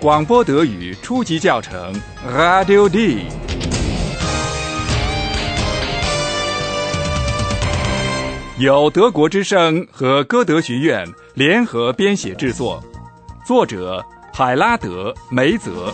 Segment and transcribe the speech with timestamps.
[0.00, 1.92] 广播德语初级教程
[2.26, 3.26] ，Radio D。
[8.58, 12.82] 由德国之声和歌德学院联合编写制作，
[13.44, 14.02] 作者
[14.32, 15.92] 海拉德·梅泽。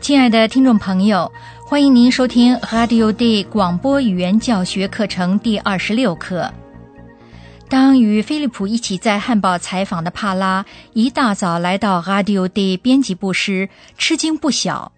[0.00, 1.30] 亲爱的听众朋友，
[1.70, 6.50] 欢迎您收听 Radio Day 广播语言教学课程第二十六课。
[7.68, 10.64] 当与菲利普一起在汉堡采访的帕拉
[10.94, 13.68] 一大早来到 Radio Day 编辑部时，
[13.98, 14.92] 吃惊不小。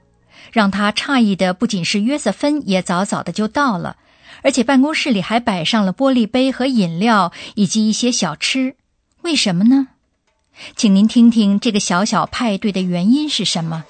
[0.53, 3.97] 让他诧异的不仅是约瑟芬也早早的就到了，
[4.43, 8.77] 而且办公室里还摆上了玻璃杯和饮料以及一些小吃。
[9.23, 9.89] 为什么呢？
[10.77, 13.85] 请您听听这个小小派对的原因是什么。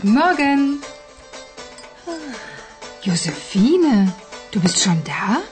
[0.00, 0.80] Guten Morgen.
[3.02, 4.14] Josephine,
[4.52, 5.42] du bist schon da?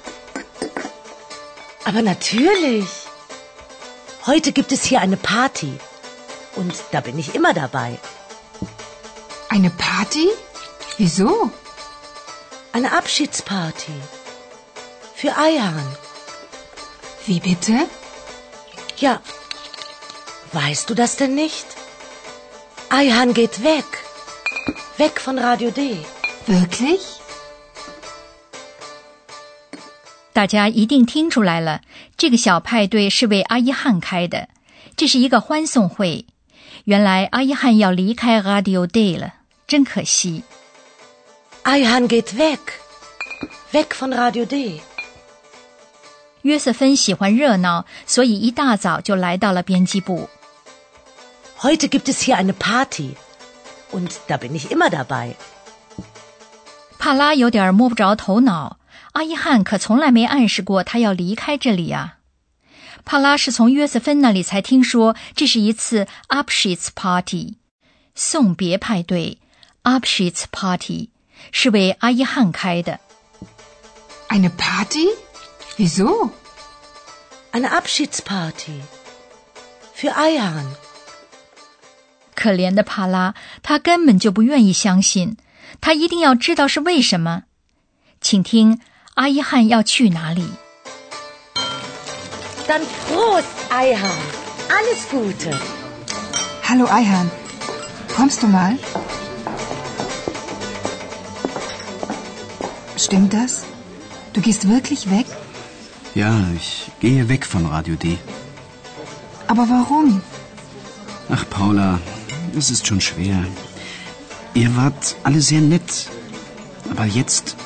[1.84, 2.86] Aber natürlich.
[4.24, 5.72] Heute gibt es hier eine Party.
[6.54, 7.98] Und da bin ich immer dabei.
[9.48, 10.28] Eine Party?
[10.96, 11.50] Wieso?
[12.70, 14.00] Eine Abschiedsparty.
[15.16, 15.96] Für Ayhan.
[17.26, 17.88] Wie bitte?
[18.98, 19.20] Ja.
[20.52, 21.66] Weißt du das denn nicht?
[22.90, 24.05] Ayhan geht weg.
[24.97, 25.97] Weg von Radio D.
[26.47, 26.99] Wirklich?
[30.33, 31.81] 大家一定听出来了，
[32.17, 34.47] 这个小派对是为阿伊汉开的，
[34.95, 36.25] 这是一个欢送会。
[36.85, 39.33] 原来阿伊汉要离开 Radio Day 了，
[39.67, 40.43] 真可惜。
[41.63, 42.59] Ayhan geht weg.
[43.71, 44.81] Weg von Radio D.
[46.43, 50.29] 约瑟芬喜欢热闹，所以一大早就来到了编辑部。
[51.59, 53.11] Heute gibt es hier eine Party.
[53.91, 55.35] Und da bin ich immer dabei.
[56.97, 58.77] 帕拉有点摸不着头脑，
[59.13, 62.19] 阿伊汉可从来没暗示过他要离开这里啊。
[63.03, 67.55] 帕拉是从约瑟芬那里才听说，这是一次 Abschieds Party，
[68.15, 69.39] 送别派对。
[69.83, 71.09] Abschieds Party
[71.51, 72.99] 是为阿伊汉开的。
[74.29, 75.07] Eine Party?
[75.77, 76.29] Wieso?
[77.51, 78.81] Eine Abschiedsparty.
[79.93, 80.67] Für Ayhan.
[82.35, 85.37] 可怜的帕拉，他根本就不愿意相信，
[85.79, 87.43] 他一定要知道是为什么。
[88.19, 88.79] 请听
[89.15, 90.45] 阿伊汉要去哪里。
[92.67, 94.17] Dann Prost, Ayhan.
[94.69, 95.51] Alles Gute.
[96.63, 97.29] Hallo Ayhan.
[98.15, 98.77] Kommst du mal?
[102.97, 103.63] Stimmt das?
[104.33, 105.25] Du gehst wirklich weg?
[106.13, 108.17] Ja, ich gehe weg von Radio D.
[109.47, 110.21] Aber warum?
[111.29, 111.99] Ach, Paula,
[112.56, 113.44] es ist schon schwer.
[114.54, 116.06] Ihr wart alle sehr nett.
[116.90, 117.56] Aber jetzt,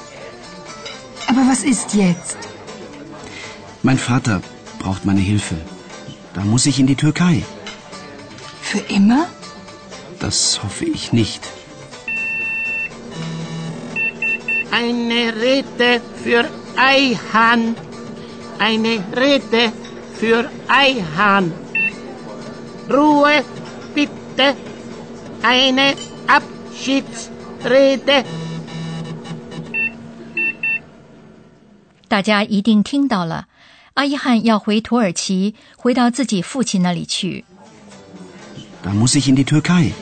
[1.29, 2.39] Aber was ist jetzt?
[3.83, 4.43] mein Vater
[4.79, 5.57] braucht meine Hilfe.
[6.35, 7.43] Da muss ich in die Türkei.
[8.63, 9.27] Für immer?
[10.19, 11.43] Das hoffe ich nicht.
[14.71, 16.45] Eine Rede für
[16.77, 17.75] Ayhan.
[18.59, 19.73] Eine Rede
[20.19, 21.53] für Ayhan.
[22.91, 23.43] Ruhe,
[23.95, 24.55] bitte.
[25.43, 25.97] Eine
[26.27, 28.25] Abschiedsrede.
[32.09, 33.47] 大家一定听到了，
[33.95, 37.45] 阿伊汉要回土耳其，回到自己父亲那里去。
[38.85, 39.93] Da muss ich in die Türkei.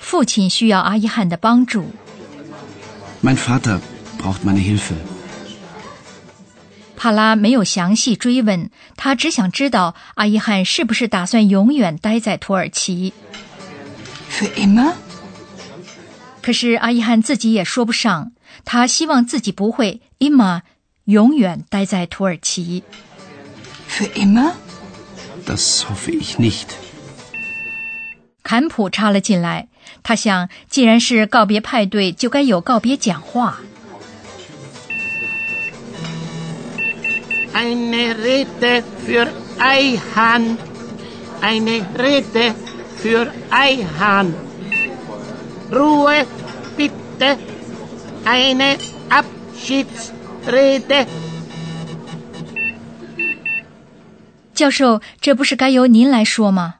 [0.00, 1.86] 父亲需要阿伊汉的帮助。
[3.22, 3.80] Mein Vater
[4.18, 4.94] braucht meine Hilfe.
[6.96, 13.12] 帕拉没有详细追问，他只想知道阿伊汉是不是打算永远待在土耳其。
[14.36, 14.94] Für immer?
[16.42, 18.32] 可是阿伊汉自己也说不上，
[18.64, 20.62] 他希望自己不会 immer
[21.04, 22.82] 永远待在土耳其。
[23.88, 24.52] Für immer?
[25.46, 26.66] Das hoffe ich nicht.
[28.42, 29.68] 坎普插了进来，
[30.02, 33.60] 他想，既然是告别派对，就该有告别讲话。
[37.54, 39.28] Eine Rede für
[39.58, 40.56] Ayhan.
[41.40, 42.54] Eine Rede
[42.96, 44.32] für Ayhan.
[45.70, 46.26] Ruhe,
[46.76, 47.38] bitte.
[48.24, 48.78] Eine
[49.10, 51.06] Abschiedsrede.
[54.54, 56.76] 教授，这不是该由您来说吗？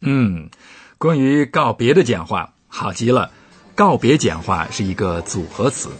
[0.00, 0.48] 嗯，
[0.96, 3.30] 关于告别的讲话，好极了。
[3.74, 5.90] 告别讲话是一个组合词。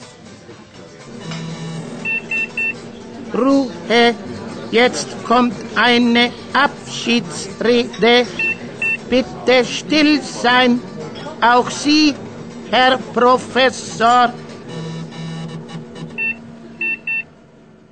[3.32, 4.14] Ruhe,
[4.70, 8.26] Jetzt kommt eine Abschiedsrede.
[9.10, 10.80] Bitte still sein.
[11.40, 12.14] Auch Sie,
[12.70, 14.30] Herr Professor.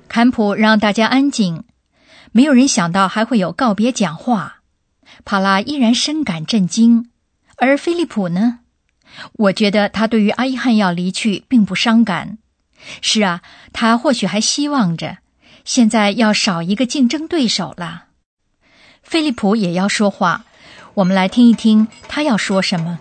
[0.07, 1.63] 坎普让大家安静，
[2.31, 4.61] 没有人想到还会有告别讲话。
[5.25, 7.09] 帕拉依然深感震惊，
[7.57, 8.59] 而菲利普呢？
[9.33, 12.37] 我觉得他对于阿伊汉要离去并不伤感。
[13.01, 13.41] 是啊，
[13.73, 15.17] 他或许还希望着，
[15.65, 18.05] 现在要少一个竞争对手了。
[19.01, 20.45] 菲利普也要说话，
[20.96, 22.98] 我们来听一听他要说什么。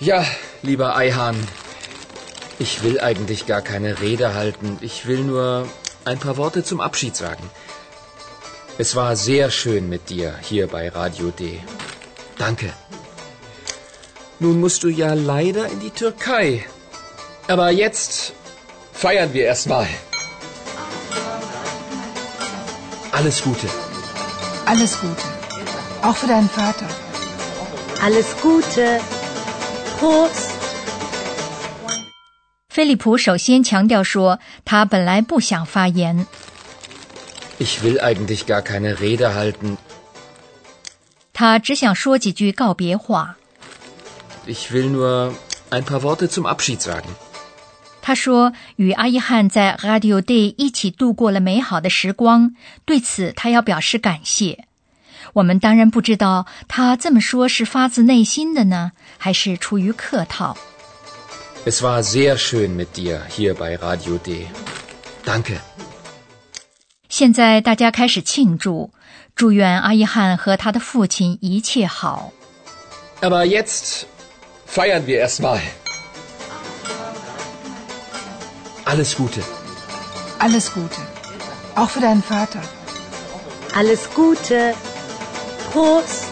[0.00, 0.24] Ja,
[0.62, 1.36] lieber Eihahn,
[2.58, 4.78] ich will eigentlich gar keine Rede halten.
[4.80, 5.68] Ich will nur
[6.06, 7.44] ein paar Worte zum Abschied sagen.
[8.78, 11.60] Es war sehr schön mit dir hier bei Radio D.
[12.38, 12.72] Danke.
[14.38, 16.64] Nun musst du ja leider in die Türkei.
[17.46, 18.32] Aber jetzt
[18.92, 19.86] feiern wir erstmal.
[23.14, 23.68] Alles Gute.
[24.66, 25.24] Alles Gute.
[26.02, 26.86] Auch für deinen Vater.
[28.00, 29.00] Alles Gute.
[29.98, 30.50] Prost.
[32.68, 36.26] 菲利普首先强调说，他本来不想发言。
[37.58, 39.76] Ich will eigentlich gar keine Rede halten.
[41.32, 43.36] 他只想说几句告别话。
[44.46, 45.32] Ich will nur
[45.70, 47.08] ein paar Worte zum Abschied sagen.
[48.05, 52.53] 他说，与阿伊汉在 Radio Day 一起度过了美好的时光，
[52.85, 54.65] 对此他要表示感谢。
[55.33, 60.55] 我们当然不知道他这么说是发自内心的呢，还是出于客套。
[61.65, 64.45] Es war sehr schön mit dir hier bei Radio Day.
[65.25, 65.57] Danke.
[67.09, 68.91] 现在大家开始庆祝，
[69.35, 72.31] 祝愿阿伊汉和他的父亲一切好。
[73.21, 74.03] Aber jetzt
[74.71, 75.59] feiern wir erstmal.
[78.85, 79.41] Alles Gute.
[80.37, 81.01] Alles Gute.
[81.75, 82.61] Auch für deinen Vater.
[83.73, 84.75] Alles Gute.
[85.73, 86.27] Prost.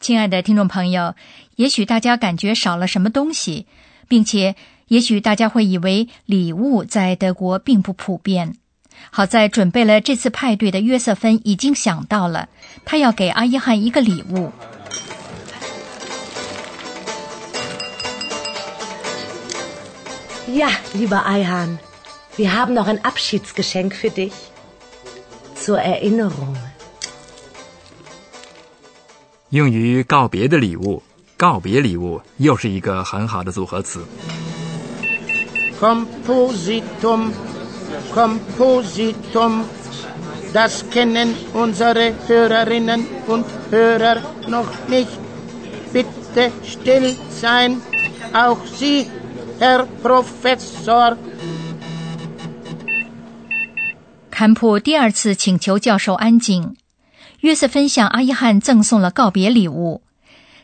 [0.00, 1.14] 亲爱的听众朋友，
[1.56, 3.66] 也许大家感觉少了什么东西，
[4.08, 4.56] 并且
[4.86, 8.56] 也许大家会以为礼物在德国并不普遍。
[9.10, 12.48] 好在准备了这次派对的约瑟芬已经想到了，
[12.86, 14.50] 他要给阿伊汉一个礼物。
[20.47, 21.79] Ja, lieber Eihahn,
[22.35, 24.33] wir haben noch ein Abschiedsgeschenk für dich.
[25.55, 26.55] Zur Erinnerung.
[29.49, 31.01] 用于告别的礼物，
[31.37, 34.03] 告别礼物又是一个很好的组合词。
[35.79, 37.31] Kompositum,
[38.13, 39.63] Kompositum.
[40.53, 45.19] Das kennen unsere Hörerinnen und Hörer noch nicht.
[45.91, 47.81] Bitte still sein.
[48.33, 49.07] Auch Sie,
[49.60, 51.16] Herr Professor.
[54.30, 56.76] 坎普第二次请求教授安静。
[57.40, 60.02] 约瑟芬向阿伊汉赠送了告别礼物，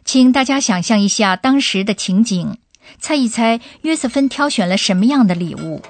[0.04, 2.58] 请大家想象一下当时的情景，
[3.00, 5.82] 猜一猜约瑟芬挑选了什么样的礼物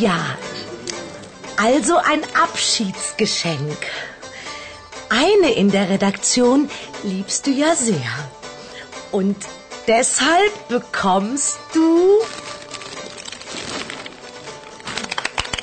[0.00, 0.18] ？Ja,
[1.56, 3.76] also ein Abschiedsgeschenk.
[5.10, 6.68] Eine in der Redaktion
[7.04, 8.00] liebst du ja sehr.
[9.14, 9.36] Und
[9.86, 12.18] deshalb bekommst du...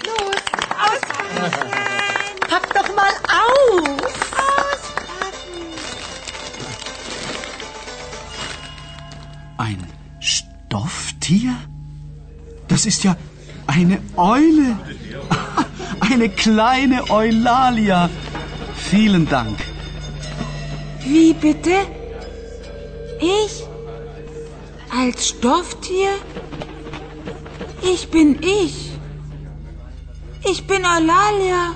[0.06, 0.42] Los,
[0.88, 1.70] auspacken!
[2.48, 4.00] Pack doch mal auf!
[9.58, 9.86] Ein
[10.22, 11.54] Stofftier?
[12.70, 13.18] Das ist ja
[13.68, 14.80] eine Eule.
[16.00, 18.10] Eine kleine Eulalia.
[18.78, 19.60] Vielen Dank.
[21.04, 22.01] Wie bitte?
[23.21, 23.65] Ich?
[24.91, 26.11] Als Stofftier?
[27.83, 28.93] Ich bin ich.
[30.45, 31.75] Ich bin Eulalia.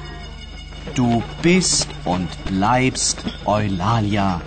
[0.95, 4.41] Du bist und bleibst Eulalia.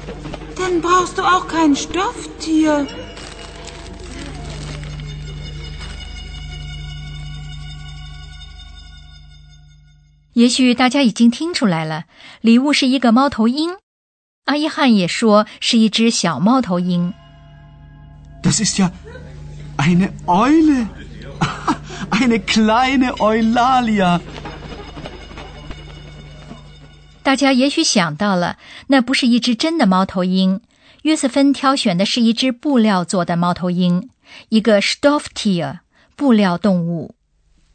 [0.57, 2.87] Dann brauchst du auch kein Stofftier.
[10.33, 12.05] 也许大家已经听出来了，
[12.41, 13.69] 礼物是一个猫头鹰。
[14.48, 17.12] 阿伊汉也说是一只小猫头鹰。
[18.42, 18.90] Das ist ja
[19.76, 20.86] eine Eule.
[22.10, 24.22] Eine kleine Eulalia.
[27.22, 30.62] 大家也许想到了，那不是一只真的猫头鹰。
[31.02, 34.08] 约瑟芬挑选的是一只布料做的猫头鹰，
[34.48, 35.80] 一个 Stofftier
[36.16, 37.14] 布料动物。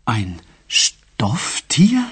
[0.05, 0.37] Ein
[0.67, 2.05] Stofftier?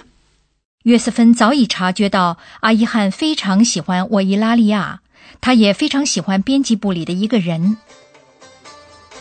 [0.83, 5.01] 约瑟芬早已察觉到阿伊汉非常喜欢沃伊拉利亚，
[5.39, 7.77] 他也非常喜欢编辑部里的一个人。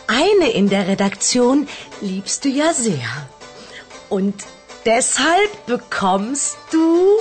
[0.06, 1.66] Eine in der Redaktion
[2.02, 3.04] liebst du ja sehr.
[4.08, 4.32] Und
[4.84, 7.18] deshalb bekommst du.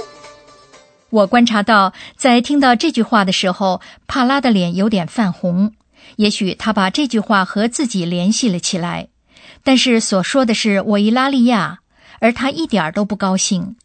[1.09, 5.73] 我观察到，在听到这句话的时候，帕拉的脸有点泛红。
[6.15, 9.09] 也许他把这句话和自己联系了起来，
[9.63, 11.79] 但是所说的是我伊拉利亚，
[12.19, 13.75] 而他一点都不高兴。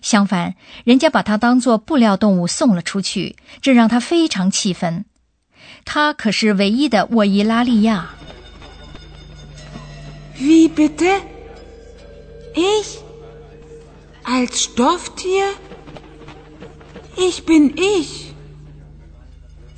[0.00, 5.04] 相反，人家把它当作布料动物送了出去，这让他非常气愤。
[5.84, 8.10] 他可是唯一的沃伊拉利亚。
[10.38, 11.20] Wie bitte?
[12.54, 12.98] Ich?
[14.24, 15.54] Als Stofftier?
[17.16, 18.32] Ich bin ich.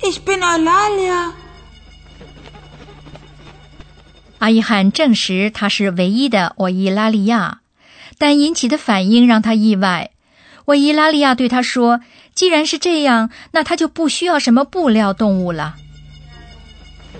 [0.01, 1.33] Ich bin Eulalia.
[4.39, 7.61] 阿伊汉证实他是唯一的沃伊拉利亚，
[8.17, 10.11] 但引起的反应让他意外。
[10.65, 12.01] 我伊拉利亚对他说
[12.33, 15.75] ：“既然是这样，那他就不需要什么布料动物了。”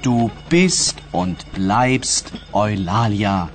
[0.01, 3.47] Du bist und bleibst Eulalia.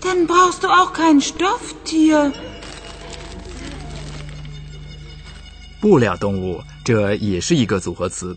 [0.00, 2.32] Dann brauchst du auch kein Stofftier.
[5.80, 8.36] 布料动物，这也是一个组合词。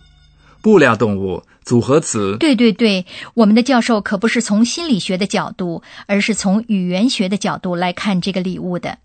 [0.61, 2.35] 布料动物组合词。
[2.39, 8.97] 对对对，我们的教授可不是从心理学的角度，而是从语言学的角度来看这个礼物的。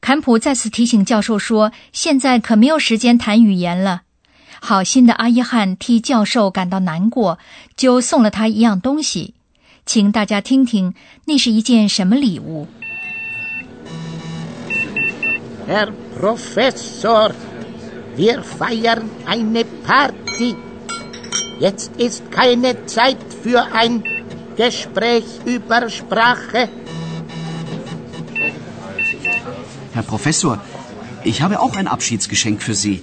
[0.00, 4.04] 坎普再次提醒教授说：“现在可没有时间谈语言了。”
[4.62, 7.38] 好心的阿伊汉替教授感到难过，
[7.76, 9.34] 就送了他一样东西，
[9.84, 10.94] 请大家听听，
[11.26, 12.66] 那是一件什么礼物
[15.68, 17.32] ？Herr Professor,
[18.16, 20.56] wir feiern eine Party.
[21.58, 24.04] Jetzt ist keine Zeit für ein
[24.56, 26.68] Gespräch über Sprache.
[29.92, 30.60] Herr Professor,
[31.24, 33.02] ich habe auch ein Abschiedsgeschenk für Sie.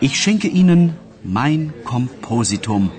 [0.00, 2.92] Ich schenke Ihnen mein Kompositum.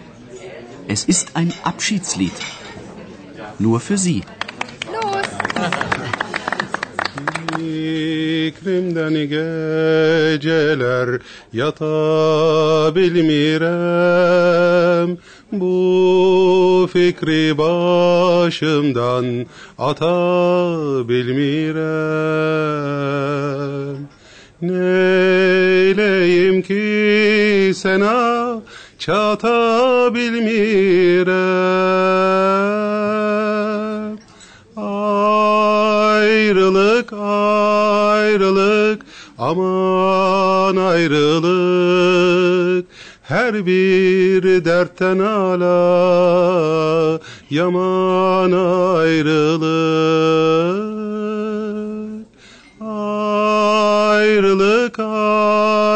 [0.88, 2.34] Es ist ein Abschiedslied.
[3.60, 4.24] Nur für Sie.
[4.91, 5.55] Los!
[8.46, 11.22] fikrimden geceler
[11.54, 13.58] yata bilmirem
[15.52, 19.46] bu fikri başımdan
[19.78, 21.86] ata bilmirem
[24.62, 28.62] Neyleyim ki sana
[29.00, 31.25] çata bilmirem
[40.65, 42.86] aman ayrılık
[43.24, 47.19] her bir dertten ala
[47.50, 49.65] yaman ayrılık.
[54.12, 55.00] Ayrılık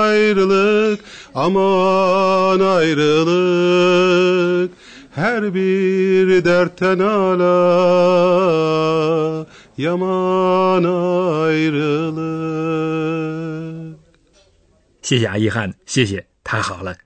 [0.04, 1.00] ayrılık
[1.36, 4.72] aman ayrılık
[5.12, 7.46] her bir dertten ala
[9.78, 12.39] yaman ayrılık
[15.10, 16.98] 谢谢阿伊汉，谢谢，太好了。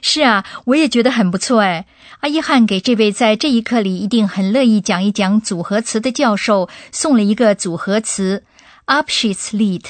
[0.00, 1.86] 是啊，我也觉得很不错哎。
[2.20, 8.44] 阿伊汉给这位在这一课里一定很乐意讲一讲组合词的教授送了一个组合词
[8.86, 9.82] “Abschiedslied”，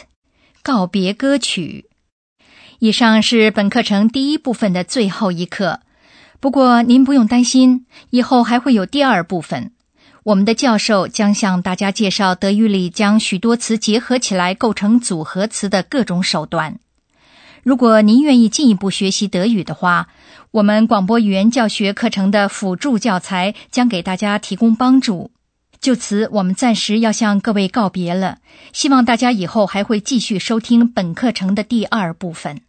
[0.63, 1.91] 告别歌曲。
[2.79, 5.81] 以上是本课程第一部分的最后一课。
[6.41, 9.73] 不过您不用担心，以后还会有第二部分。
[10.23, 16.79] 我们的教授将向大家介绍德语里将许多词结合起来构成组合词的各种手段。
[17.69, 20.09] 如果您愿意进一步学习德语的话，
[20.53, 25.31] 我们广播语言教学课程的辅助教材将给大家提供帮助。
[25.79, 28.39] 就此，我们暂时要向各位告别了。
[28.73, 32.63] 希望大家以后还会继续收听本课程的第二部分。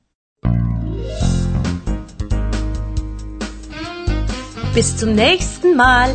[4.76, 6.10] Bis zum nächsten Mal,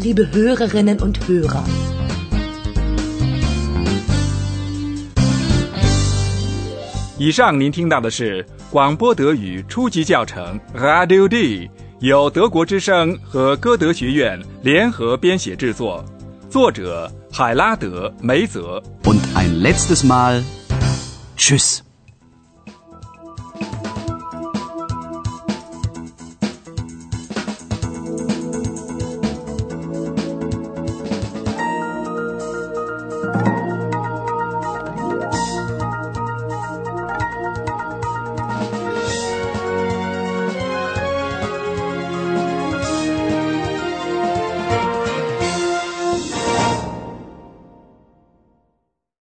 [0.00, 1.64] liebe Hörerinnen und Hörer.
[7.20, 16.04] 以上您听到的是广播德语初级教程 Radio D，由德国之声和歌德学院联合编写制作，
[16.48, 18.80] 作者海拉德·梅泽。
[19.02, 20.44] Und ein letztes Mal.
[21.36, 21.87] Tschüss.